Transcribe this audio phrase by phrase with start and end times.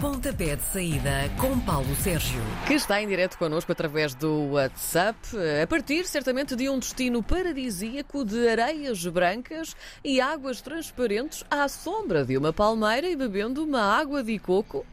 [0.00, 2.40] Pontapé de saída com Paulo Sérgio.
[2.66, 5.18] Que está em direto connosco através do WhatsApp,
[5.62, 12.24] a partir certamente de um destino paradisíaco de areias brancas e águas transparentes à sombra
[12.24, 14.86] de uma palmeira e bebendo uma água de coco.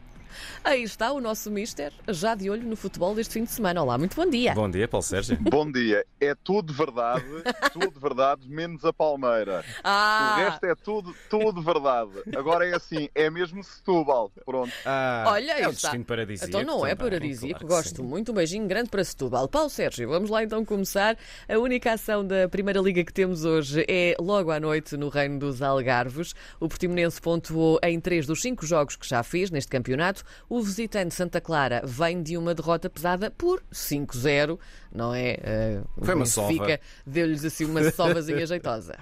[0.64, 3.82] Aí está o nosso mister, já de olho no futebol deste fim de semana.
[3.82, 4.54] Olá, muito bom dia.
[4.54, 5.36] Bom dia, Paulo Sérgio.
[5.48, 6.04] Bom dia.
[6.20, 7.24] É tudo verdade,
[7.72, 9.64] tudo verdade, menos a Palmeira.
[9.82, 12.10] Ah, O resto é tudo, tudo verdade.
[12.36, 14.30] Agora é assim, é mesmo Setúbal.
[14.44, 14.72] Pronto.
[14.84, 15.88] Ah, Olha, aí é um está.
[15.88, 16.48] destino paradisíaco.
[16.50, 18.02] Então não é também, paradisíaco, claro gosto sim.
[18.02, 18.32] muito.
[18.32, 19.48] Um beijinho grande para Setúbal.
[19.48, 21.16] Paulo Sérgio, vamos lá então começar.
[21.48, 25.38] A única ação da Primeira Liga que temos hoje é logo à noite no Reino
[25.38, 26.34] dos Algarves.
[26.60, 30.17] O Portimonense pontuou em três dos cinco jogos que já fez neste campeonato.
[30.48, 34.58] O visitante Santa Clara vem de uma derrota pesada por 5-0,
[34.92, 35.82] não é?
[35.96, 36.80] O Foi uma sova.
[37.06, 38.98] Deu-lhes assim uma sovazinha jeitosa.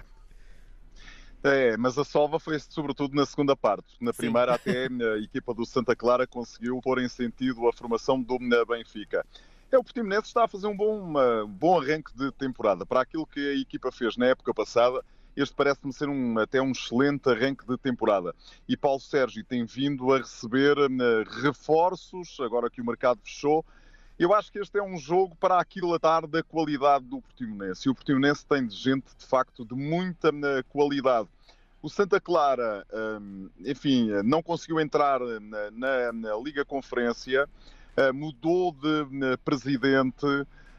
[1.43, 3.87] É, mas a sova foi sobretudo na segunda parte.
[4.01, 8.39] Na primeira até a equipa do Santa Clara conseguiu pôr em sentido a formação do
[8.67, 9.25] Benfica.
[9.71, 12.85] É, o Portimonense está a fazer um bom, uma- bom arranque de temporada.
[12.87, 15.05] Para aquilo que a equipa fez na época passada,
[15.37, 18.35] este parece-me ser um, até um excelente arranque de temporada.
[18.69, 23.65] E Paulo Sérgio tem vindo a receber eh, reforços, agora que o mercado fechou.
[24.19, 27.87] Eu acho que este é um jogo para aquilatar da qualidade do Portimonense.
[27.87, 31.29] E o Portimonense tem de gente, de facto, de muita eh, qualidade.
[31.83, 32.85] O Santa Clara,
[33.21, 37.47] hum, enfim, não conseguiu entrar na, na- na Liga Conferência,
[38.13, 40.27] mudou de presidente.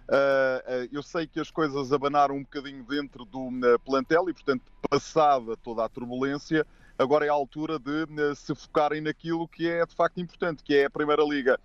[0.09, 4.33] Eh, eh, Eu sei que as coisas abanaram um bocadinho dentro do eh, plantel e,
[4.33, 6.65] portanto, passada toda a turbulência,
[6.97, 10.85] agora é a altura de se focarem naquilo que é de facto importante, que é
[10.85, 11.59] a Primeira Liga.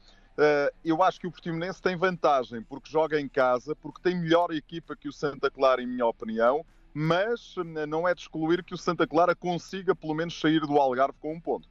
[0.83, 4.97] Eu acho que o Portimonense tem vantagem porque joga em casa, porque tem melhor equipa
[4.97, 7.55] que o Santa Clara, em minha opinião, mas
[7.87, 11.35] não é de excluir que o Santa Clara consiga pelo menos sair do Algarve com
[11.35, 11.69] um ponto.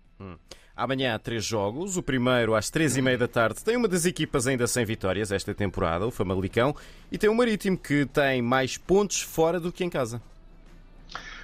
[0.76, 1.98] Amanhã há três jogos.
[1.98, 5.32] O primeiro, às três e meia da tarde, tem uma das equipas ainda sem vitórias
[5.32, 6.76] esta temporada, o Famalicão,
[7.12, 10.22] e tem o Marítimo, que tem mais pontos fora do que em casa.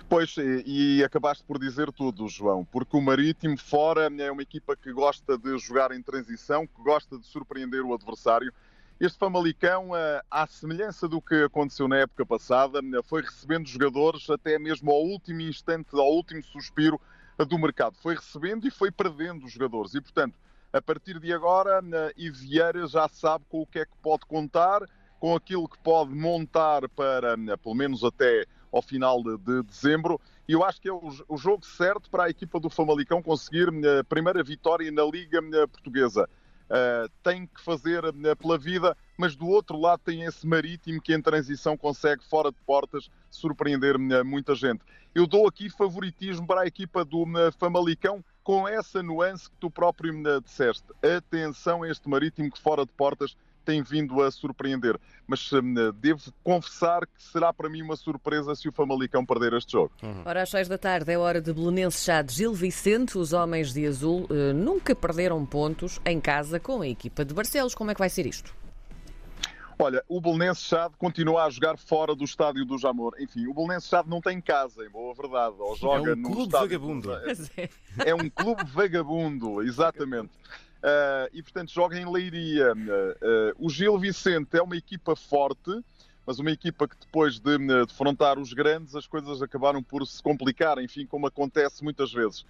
[0.09, 4.93] Pois, e, acabaste por dizer tudo, João, porque o Marítimo fora é uma equipa que
[4.93, 8.53] gosta de jogar em transição, que gosta de surpreender o adversário.
[8.99, 14.27] Este Famalicão, eh, à semelhança do que aconteceu na época passada, eh, foi recebendo jogadores
[14.29, 16.99] até mesmo ao último instante, ao último suspiro
[17.45, 17.95] do mercado.
[18.01, 19.93] Foi recebendo e foi perdendo os jogadores.
[19.93, 20.35] E, portanto,
[20.73, 24.25] a partir de agora, eh, e Vieira já sabe com o que é que pode
[24.25, 24.81] contar,
[25.19, 30.19] com aquilo que pode montar para, pelo menos até ao final de, de dezembro.
[30.47, 33.69] E eu acho que é o, o jogo certo para a equipa do Famalicão conseguir
[33.99, 36.29] a primeira vitória na Liga Portuguesa.
[36.67, 38.03] Uh, tem que fazer
[38.37, 42.57] pela vida, mas do outro lado tem esse marítimo que em transição consegue, fora de
[42.65, 44.81] portas, surpreender uh, muita gente.
[45.13, 49.69] Eu dou aqui favoritismo para a equipa do uh, Famalicão com essa nuance que tu
[49.69, 50.85] próprio me disseste.
[51.17, 53.35] Atenção a este marítimo que fora de portas
[53.65, 54.97] tem vindo a surpreender.
[55.27, 55.61] Mas uh,
[55.93, 59.91] devo confessar que será para mim uma surpresa se o Famalicão perder este jogo.
[60.23, 63.17] Ora, às seis da tarde é hora de Belenenses Chá de Gil Vicente.
[63.17, 67.75] Os homens de azul eh, nunca perderam pontos em casa com a equipa de Barcelos.
[67.75, 68.55] Como é que vai ser isto?
[69.79, 73.13] Olha, o Belenense Chade continua a jogar fora do estádio do Jamor.
[73.19, 75.55] Enfim, o Belenense Chade não tem casa, em boa verdade.
[75.59, 77.09] Ou joga um no clube estádio vagabundo.
[78.03, 80.31] É um clube vagabundo, exatamente.
[80.81, 82.71] Ah, e portanto joga em Leiria.
[82.71, 85.83] Ah, ah, o Gil Vicente é uma equipa forte,
[86.25, 90.79] mas uma equipa que depois de defrontar os grandes as coisas acabaram por se complicar,
[90.79, 92.45] enfim, como acontece muitas vezes.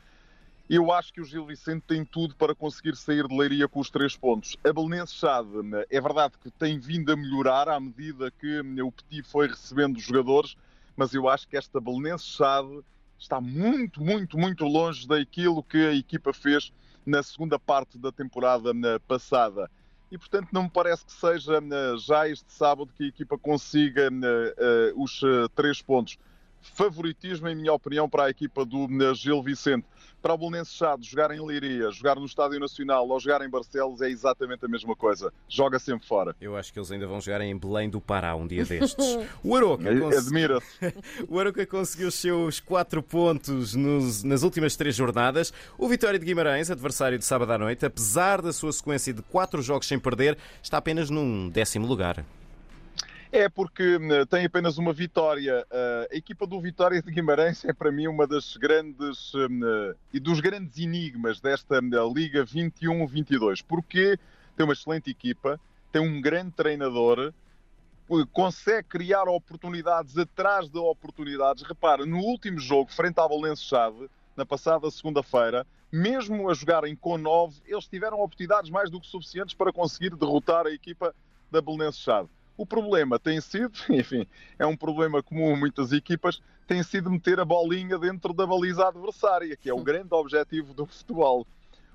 [0.70, 3.90] Eu acho que o Gil Vicente tem tudo para conseguir sair de Leiria com os
[3.90, 4.58] três pontos.
[4.66, 5.48] A Belenense Chade
[5.90, 10.04] é verdade que tem vindo a melhorar à medida que o Petit foi recebendo os
[10.04, 10.58] jogadores,
[10.94, 12.82] mas eu acho que esta Belenense Chade
[13.18, 16.74] está muito, muito, muito longe daquilo que a equipa fez
[17.06, 19.72] na segunda parte da temporada eh, passada.
[20.12, 24.10] E, portanto, não me parece que seja eh, já este sábado que a equipa consiga
[24.98, 25.22] os
[25.56, 26.18] três pontos.
[26.62, 29.86] Favoritismo, em minha opinião, para a equipa do eh, Gil Vicente.
[30.22, 34.02] Para o Bolonense Chade, jogar em Leiria, jogar no Estádio Nacional ou jogar em Barcelos
[34.02, 35.32] é exatamente a mesma coisa.
[35.48, 36.36] Joga sempre fora.
[36.42, 38.98] Eu acho que eles ainda vão jogar em Belém do Pará um dia destes.
[39.44, 40.66] O Aroca, cons- Admira-se.
[41.30, 45.54] o Aroca conseguiu os seus quatro pontos nos- nas últimas três jornadas.
[45.78, 49.62] O Vitória de Guimarães, adversário de sábado à noite, apesar da sua sequência de quatro
[49.62, 52.26] jogos sem perder, está apenas num décimo lugar.
[53.40, 55.64] É porque eh, tem apenas uma vitória.
[55.70, 60.20] Eh, a equipa do Vitória de Guimarães é para mim uma das grandes eh, e
[60.20, 64.18] dos grandes enigmas desta eh, Liga 21-22, porque
[64.56, 65.60] tem uma excelente equipa,
[65.92, 71.62] tem um grande treinador, eh, consegue criar oportunidades atrás de oportunidades.
[71.62, 77.20] Repara, no último jogo, frente à Valença Chave, na passada segunda-feira, mesmo a jogarem com
[77.20, 81.14] 9, eles tiveram oportunidades mais do que suficientes para conseguir derrotar a equipa
[81.52, 82.30] da Belenenses Chade.
[82.58, 84.28] O problema tem sido, enfim,
[84.58, 88.88] é um problema comum a muitas equipas, tem sido meter a bolinha dentro da baliza
[88.88, 91.46] adversária, que é o grande objetivo do futebol.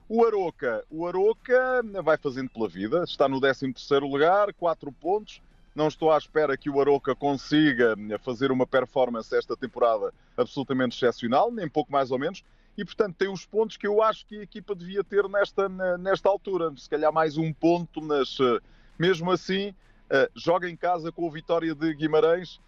[0.09, 5.41] O Aroca, o Aroca vai fazendo pela vida, está no 13º lugar, 4 pontos.
[5.75, 11.51] Não estou à espera que o Aroca consiga fazer uma performance esta temporada absolutamente excepcional,
[11.51, 12.45] nem pouco mais ou menos.
[12.77, 15.69] E, portanto, tem os pontos que eu acho que a equipa devia ter nesta,
[15.99, 16.71] nesta altura.
[16.77, 18.37] Se calhar mais um ponto, mas
[18.99, 19.75] mesmo assim,
[20.35, 22.61] joga em casa com o Vitória de Guimarães.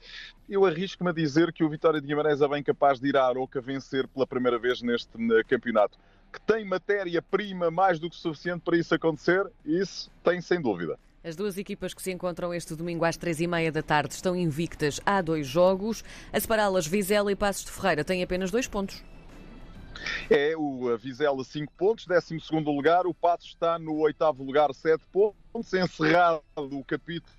[0.48, 3.26] Eu arrisco-me a dizer que o Vitória de Guimarães é bem capaz de ir à
[3.26, 5.10] Aroca vencer pela primeira vez neste
[5.48, 5.98] campeonato
[6.34, 10.98] que tem matéria-prima mais do que suficiente para isso acontecer, isso tem sem dúvida.
[11.22, 14.34] As duas equipas que se encontram este domingo às três e meia da tarde estão
[14.34, 16.04] invictas há dois jogos.
[16.32, 19.02] A separá-las, Vizela e Passos de Ferreira têm apenas dois pontos.
[20.30, 23.06] É o Vizela 5 pontos, 12 lugar.
[23.06, 25.72] O Passos está no oitavo lugar, 7 pontos.
[25.72, 27.34] Encerrado o capítulo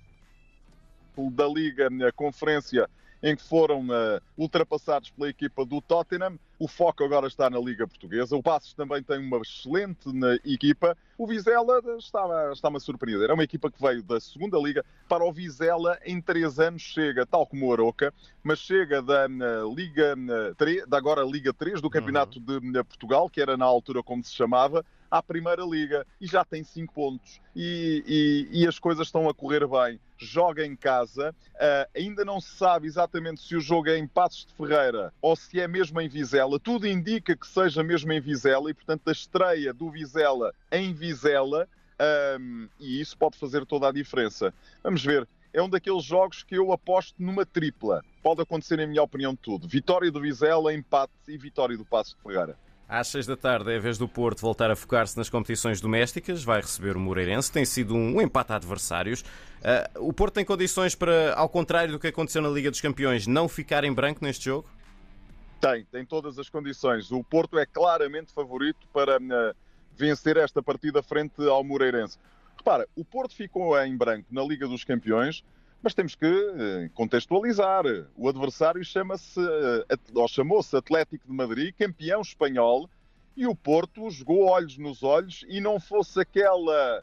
[1.32, 2.88] da Liga, a Conferência
[3.26, 6.38] em que foram uh, ultrapassados pela equipa do Tottenham.
[6.60, 8.36] O foco agora está na Liga Portuguesa.
[8.36, 10.96] O Passos também tem uma excelente na equipa.
[11.18, 13.28] O Vizela está, está-me a surpreender.
[13.28, 16.82] É uma equipa que veio da segunda Liga para o Vizela em três anos.
[16.82, 18.14] Chega, tal como o Aroca,
[18.44, 19.26] mas chega da
[19.74, 20.14] Liga
[20.56, 22.72] 3, da agora Liga 3 do Campeonato uhum.
[22.72, 26.62] de Portugal, que era na altura como se chamava, à Primeira Liga e já tem
[26.62, 29.98] 5 pontos e, e, e, as coisas estão a correr bem.
[30.18, 34.46] Joga em casa, uh, ainda não se sabe exatamente se o jogo é em Passos
[34.46, 36.58] de Ferreira ou se é mesmo em Vizela.
[36.58, 41.68] Tudo indica que seja mesmo em Vizela e, portanto, a estreia do Vizela em Vizela
[42.38, 44.52] um, e isso pode fazer toda a diferença.
[44.82, 45.26] Vamos ver.
[45.52, 48.04] É um daqueles jogos que eu aposto numa tripla.
[48.22, 49.66] Pode acontecer, em minha opinião, tudo.
[49.66, 52.58] Vitória do Vizela, empate e vitória do Passos de Ferreira.
[52.88, 56.44] Às seis da tarde é a vez do Porto voltar a focar-se nas competições domésticas,
[56.44, 59.22] vai receber o Moreirense, tem sido um empate a adversários.
[59.22, 63.26] Uh, o Porto tem condições para, ao contrário do que aconteceu na Liga dos Campeões,
[63.26, 64.68] não ficar em branco neste jogo?
[65.60, 67.10] Tem, tem todas as condições.
[67.10, 69.56] O Porto é claramente favorito para uh,
[69.96, 72.18] vencer esta partida frente ao Moreirense.
[72.56, 75.42] Repara, o Porto ficou em branco na Liga dos Campeões,
[75.82, 77.84] mas temos que uh, contextualizar.
[78.16, 82.88] O adversário chama-se, uh, ou chamou-se Atlético de Madrid, campeão espanhol,
[83.36, 87.02] e o Porto jogou olhos nos olhos e não fosse aquela.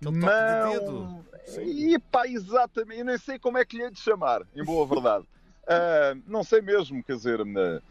[0.00, 1.24] Aquele mão...
[1.64, 4.86] E pá, exatamente, eu nem sei como é que lhe hei de chamar, em boa
[4.86, 5.24] verdade.
[5.64, 7.82] Uh, não sei mesmo, quer dizer, uh,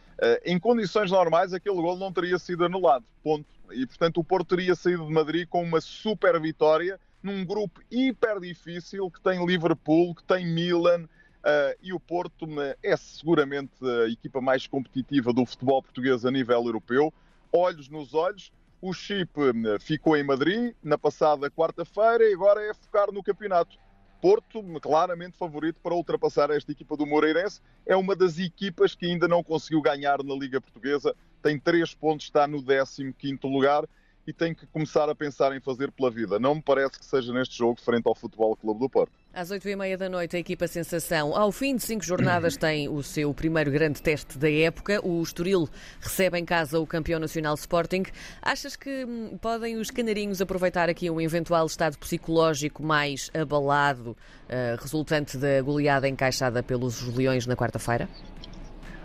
[0.45, 3.45] em condições normais aquele gol não teria sido anulado, ponto.
[3.71, 8.39] E portanto o Porto teria saído de Madrid com uma super vitória num grupo hiper
[8.39, 11.07] difícil que tem Liverpool, que tem Milan.
[11.81, 12.45] e o Porto
[12.83, 17.13] é seguramente a equipa mais competitiva do futebol português a nível europeu.
[17.51, 18.51] Olhos nos olhos,
[18.81, 19.31] o Chip
[19.79, 23.77] ficou em Madrid na passada quarta-feira e agora é focar no campeonato.
[24.21, 27.61] Porto, claramente favorito para ultrapassar esta equipa do Moreirense.
[27.85, 31.15] É uma das equipas que ainda não conseguiu ganhar na Liga Portuguesa.
[31.41, 33.85] Tem três pontos, está no 15 lugar
[34.29, 36.37] e tem que começar a pensar em fazer pela vida.
[36.37, 39.11] Não me parece que seja neste jogo frente ao Futebol Clube do Porto.
[39.33, 42.87] Às oito e meia da noite, a equipa Sensação, ao fim de cinco jornadas, tem
[42.87, 45.03] o seu primeiro grande teste da época.
[45.03, 45.67] O Estoril
[45.99, 48.03] recebe em casa o campeão nacional Sporting.
[48.39, 54.79] Achas que hum, podem os canarinhos aproveitar aqui um eventual estado psicológico mais abalado, uh,
[54.79, 58.07] resultante da goleada encaixada pelos Leões na quarta-feira?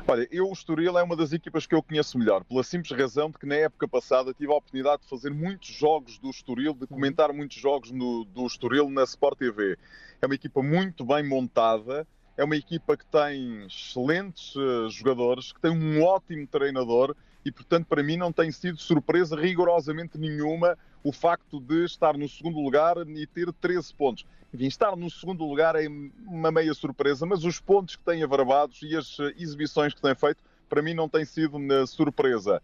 [0.06, 3.30] Olha, eu o Estoril é uma das equipas que eu conheço melhor, pela simples razão
[3.30, 6.86] de que na época passada tive a oportunidade de fazer muitos jogos do Estoril, de
[6.86, 9.78] comentar muitos jogos no, do Estoril na Sport TV.
[10.20, 15.60] É uma equipa muito bem montada, é uma equipa que tem excelentes uh, jogadores, que
[15.60, 17.14] tem um ótimo treinador
[17.44, 22.26] e, portanto, para mim não tem sido surpresa rigorosamente nenhuma o facto de estar no
[22.28, 24.24] segundo lugar e ter 13 pontos.
[24.52, 25.86] Enfim, estar no segundo lugar é
[26.26, 30.14] uma meia surpresa, mas os pontos que tem avarbados e as eh, exibiçõs que tem
[30.14, 30.38] feito,
[30.68, 32.62] para mim não tem sido uma surpresa.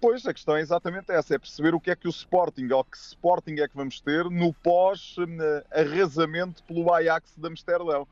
[0.00, 2.82] Pois, a questão é exatamente essa, é perceber o que é que o Sporting, ou
[2.82, 8.08] que Sporting é que vamos ter no pós-arrasamento pelo Ajax de Amsterdão.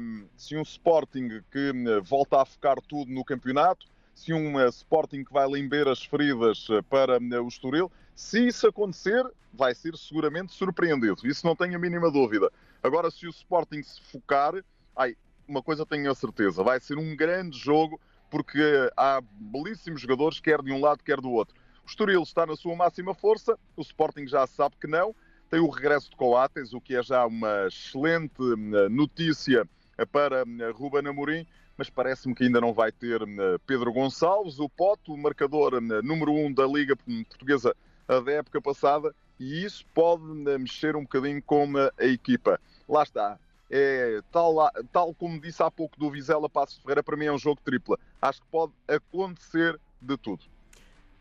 [0.00, 1.72] Um, se um Sporting que
[2.02, 6.68] volta a focar tudo no campeonato, se um uh, Sporting que vai limber as feridas
[6.68, 11.26] uh, para o Estoril, se isso acontecer, vai ser seguramente surpreendido.
[11.26, 12.50] Isso não tenho a mínima dúvida.
[12.82, 14.54] Agora, se o Sporting se focar,
[14.96, 20.40] ai, uma coisa tenho a certeza, vai ser um grande jogo porque há belíssimos jogadores,
[20.40, 21.54] quer de um lado, quer do outro.
[21.84, 25.14] O Estoril está na sua máxima força, o Sporting já sabe que não.
[25.50, 28.42] Tem o regresso de Coates, o que é já uma excelente
[28.90, 29.66] notícia
[30.10, 33.20] para Ruben Amorim, mas parece-me que ainda não vai ter
[33.66, 37.76] Pedro Gonçalves, o Pote, o marcador número 1 um da Liga Portuguesa
[38.08, 40.24] da época passada, e isso pode
[40.58, 42.60] mexer um bocadinho com a equipa.
[42.88, 43.38] Lá está.
[43.68, 44.56] É, tal,
[44.92, 47.98] tal como disse há pouco do Vizela Passos Ferreira, para mim é um jogo tripla.
[48.22, 50.44] Acho que pode acontecer de tudo.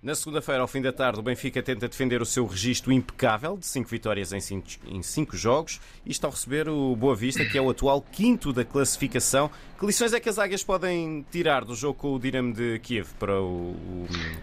[0.06, 3.66] Na segunda-feira, ao fim da tarde, o Benfica tenta defender o seu registro impecável de
[3.66, 5.82] 5 vitórias em 5 em cinco jogos.
[6.06, 9.50] Isto ao receber o Boa Vista, que é o atual quinto da classificação.
[9.80, 13.16] Que lições é que as águias podem tirar do jogo com o Dinamo de Kiev
[13.18, 13.76] para, o,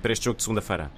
[0.02, 0.90] para este jogo de segunda-feira?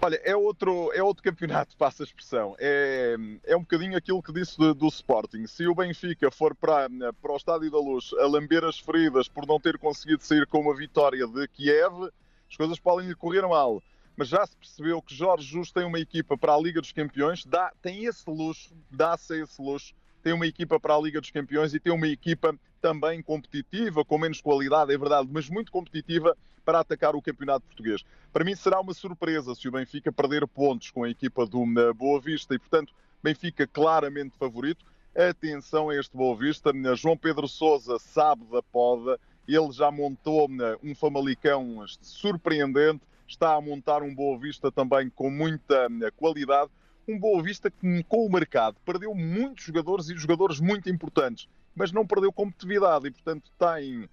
[0.00, 2.54] Olha, é outro, é outro campeonato, passa a expressão.
[2.60, 5.48] É, é um bocadinho aquilo que disse do, do Sporting.
[5.48, 6.88] Se o Benfica for para,
[7.20, 10.60] para o Estádio da Luz a lamber as feridas por não ter conseguido sair com
[10.60, 12.08] uma vitória de Kiev,
[12.50, 13.82] as coisas podem lhe correr mal.
[14.16, 17.44] Mas já se percebeu que Jorge Justo tem uma equipa para a Liga dos Campeões,
[17.46, 21.72] dá, tem esse luxo, dá-se esse luxo, tem uma equipa para a Liga dos Campeões
[21.72, 26.80] e tem uma equipa também competitiva, com menos qualidade, é verdade, mas muito competitiva para
[26.80, 28.04] atacar o campeonato português.
[28.32, 31.64] Para mim será uma surpresa se o Benfica perder pontos com a equipa do
[31.94, 32.92] Boa Vista e, portanto,
[33.22, 34.84] Benfica claramente favorito.
[35.16, 36.72] Atenção a este Boa Vista.
[36.94, 39.18] João Pedro Sousa sabe da poda.
[39.46, 40.48] Ele já montou
[40.82, 43.02] um Famalicão surpreendente.
[43.26, 46.70] Está a montar um Boa Vista também com muita qualidade.
[47.08, 51.92] Um Boa Vista que, com o mercado, perdeu muitos jogadores e jogadores muito importantes, mas
[51.92, 54.08] não perdeu competitividade e, portanto, tem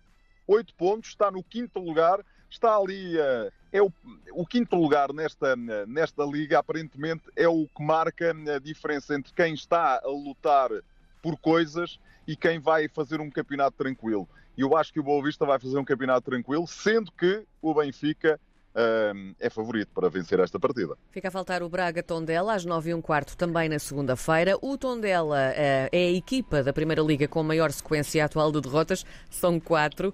[0.47, 3.91] oito pontos, está no quinto lugar está ali, uh, é o,
[4.31, 5.55] o, quinto lugar nesta,
[5.85, 10.69] nesta liga, aparentemente é o que marca a diferença entre quem está a lutar
[11.21, 14.27] por coisas e quem vai fazer um campeonato tranquilo.
[14.57, 17.73] E eu acho que o Boa Vista vai fazer um campeonato tranquilo, sendo que o
[17.73, 18.39] Benfica
[19.39, 20.95] é favorito para vencer esta partida.
[21.09, 24.55] Fica a faltar o Braga Tondela às 9 e um quarto também na segunda-feira.
[24.61, 28.61] O Tondela eh, é a equipa da Primeira Liga com a maior sequência atual de
[28.61, 30.13] derrotas, são quatro.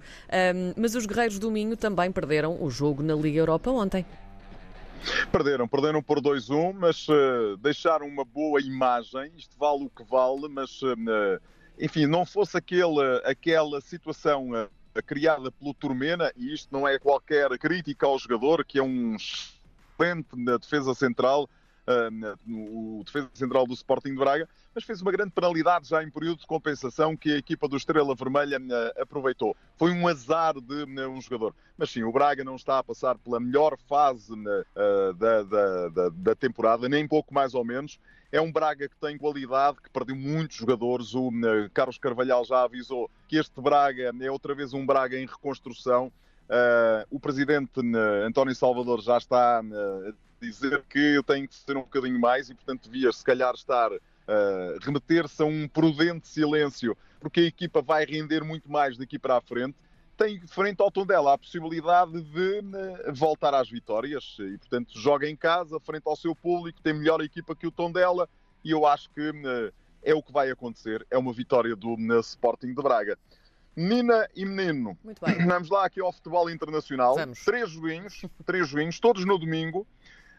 [0.76, 4.06] mas os Guerreiros do Minho também perderam o jogo na Liga Europa ontem.
[5.30, 9.30] Perderam, perderam por 2-1, mas uh, deixaram uma boa imagem.
[9.36, 10.96] Isto vale o que vale, mas uh,
[11.78, 14.68] enfim, não fosse aquele, aquela situação uh,
[15.04, 20.28] criada pelo Turmena, e isto não é qualquer crítica ao jogador, que é um excelente
[20.36, 21.48] na defesa central,
[22.48, 26.40] o defesa central do Sporting de Braga, mas fez uma grande penalidade já em período
[26.40, 29.56] de compensação que a equipa do Estrela Vermelha uh, aproveitou.
[29.76, 31.54] Foi um azar de uh, um jogador.
[31.76, 34.32] Mas sim, o Braga não está a passar pela melhor fase
[35.16, 37.98] da, da, da, da temporada, nem pouco mais ou menos.
[38.34, 41.14] É um Braga que tem qualidade, que perdeu muitos jogadores.
[41.14, 45.24] O uh, Carlos Carvalhal já avisou que este Braga é outra vez um Braga em
[45.24, 46.10] reconstrução.
[46.48, 51.82] Uh, o presidente uh, António Salvador já está a dizer que tem que ser um
[51.82, 57.40] bocadinho mais e, portanto, devia se calhar estar a remeter-se a um prudente silêncio, porque
[57.40, 59.76] a equipa vai render muito mais daqui para a frente
[60.16, 65.36] tem frente ao Tondela a possibilidade de uh, voltar às vitórias e, portanto, joga em
[65.36, 68.28] casa, frente ao seu público, tem melhor equipa que o Tondela
[68.64, 69.72] e eu acho que uh,
[70.02, 71.06] é o que vai acontecer.
[71.10, 73.18] É uma vitória do uh, Sporting de Braga.
[73.76, 75.46] Nina e menino, Muito bem.
[75.46, 77.16] vamos lá aqui ao futebol internacional.
[77.16, 77.44] Vamos.
[77.44, 79.84] Três joguinhos, três joguinhos, todos no domingo.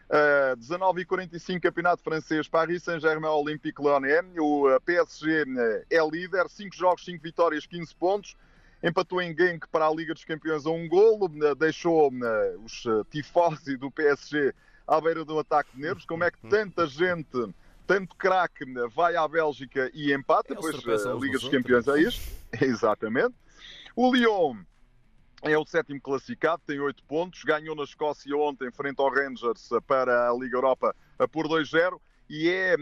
[0.08, 4.24] Uh, 19h45, Campeonato Francês, Paris Saint-Germain, Olympique Lyonnais.
[4.38, 5.44] O PSG
[5.90, 8.36] é líder, 5 jogos, 5 vitórias, 15 pontos
[8.82, 12.84] empatou em Genk para a Liga dos Campeões a um golo, eh, deixou eh, os
[12.86, 14.54] eh, tifosi do PSG
[14.86, 16.04] à beira do ataque de nervos.
[16.04, 17.54] Como é que tanta gente,
[17.86, 20.52] tanto craque, vai à Bélgica e empata?
[20.52, 22.22] É pois a Liga dos Campeões é isto.
[22.60, 23.34] Exatamente.
[23.94, 24.58] O Lyon
[25.42, 30.30] é o sétimo classificado, tem 8 pontos, ganhou na Escócia ontem frente ao Rangers para
[30.30, 30.94] a Liga Europa
[31.30, 32.74] por 2-0 e é,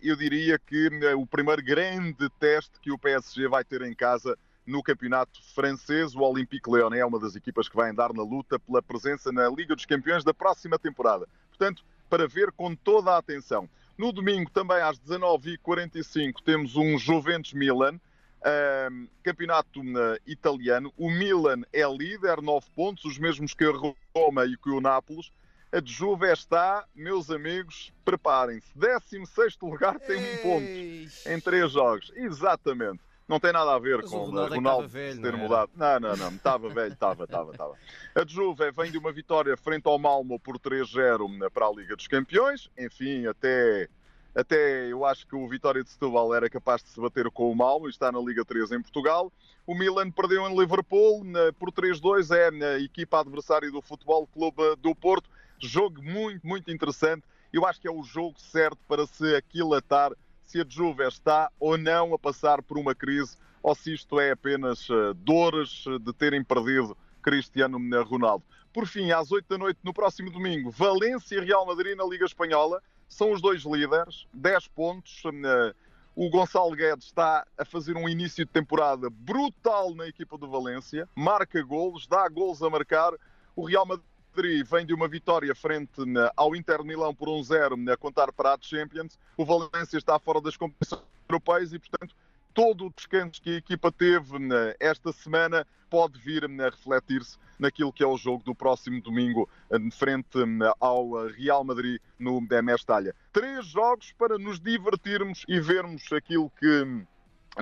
[0.00, 4.82] eu diria que o primeiro grande teste que o PSG vai ter em casa no
[4.82, 6.14] campeonato francês.
[6.14, 9.48] O Olympique Lyonnais é uma das equipas que vai andar na luta pela presença na
[9.50, 11.28] Liga dos Campeões da próxima temporada.
[11.50, 13.68] Portanto, para ver com toda a atenção.
[13.98, 18.00] No domingo, também às 19h45, temos um Juventus-Milan.
[18.40, 20.92] Uh, campeonato uh, italiano.
[20.96, 23.72] O Milan é líder, 9 pontos, os mesmos que a
[24.14, 25.32] Roma e que o Nápoles.
[25.72, 28.70] A de Juve está, meus amigos, preparem-se.
[28.76, 32.12] 16 lugar tem um ponto em 3 jogos.
[32.14, 33.00] Exatamente.
[33.28, 35.36] Não tem nada a ver Mas com o Ronaldo é Ronaldo velho, ter não era?
[35.38, 35.70] mudado.
[35.74, 36.28] Não, não, não.
[36.28, 37.74] Estava velho, estava, estava, estava.
[38.14, 41.96] A de Juve vem de uma vitória frente ao Malmo por 3-0 para a Liga
[41.96, 42.70] dos Campeões.
[42.78, 43.88] Enfim, até,
[44.36, 47.56] até eu acho que o Vitória de Setúbal era capaz de se bater com o
[47.56, 49.32] Malmo e está na Liga 3 em Portugal.
[49.66, 51.24] O Milan perdeu em Liverpool
[51.58, 52.30] por 3-2.
[52.36, 55.30] É a equipa adversária do Futebol Clube do Porto.
[55.58, 57.24] Jogo muito, muito interessante.
[57.50, 60.12] Eu acho que é o jogo certo para se aquilatar
[60.42, 64.30] se a Juve está ou não a passar por uma crise ou se isto é
[64.30, 68.44] apenas uh, dores de terem perdido Cristiano Ronaldo.
[68.72, 72.26] Por fim, às 8 da noite, no próximo domingo, Valência e Real Madrid na Liga
[72.26, 72.80] Espanhola.
[73.08, 75.24] São os dois líderes, 10 pontos.
[75.24, 75.74] Uh,
[76.14, 81.06] o Gonçalo Guedes está a fazer um início de temporada brutal na equipa do Valência,
[81.14, 83.12] marca golos, dá golos a marcar.
[83.54, 86.02] O Real Madrid vem de uma vitória frente
[86.34, 89.18] ao Inter Milão por 1-0 a contar para a Champions.
[89.36, 92.14] O Valência está fora das competições europeias e, portanto,
[92.56, 94.38] todo o descanso que a equipa teve
[94.80, 99.46] esta semana pode vir a refletir-se naquilo que é o jogo do próximo domingo,
[99.92, 100.38] frente
[100.80, 103.14] ao Real Madrid no Mestalha.
[103.30, 107.04] Três jogos para nos divertirmos e vermos aquilo que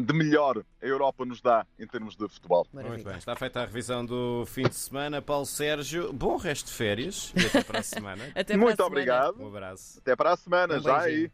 [0.00, 2.66] de melhor a Europa nos dá em termos de futebol.
[2.72, 2.94] Maravilha.
[2.94, 5.20] Muito bem, está feita a revisão do fim de semana.
[5.20, 8.24] Paulo Sérgio, bom resto de férias e até para a semana.
[8.34, 8.86] até para Muito a semana.
[8.86, 9.42] obrigado.
[9.42, 9.98] Um abraço.
[9.98, 11.30] Até para a semana, um já aí.